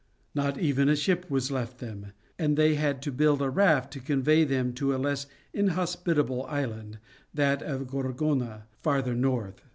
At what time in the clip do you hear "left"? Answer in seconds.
1.51-1.77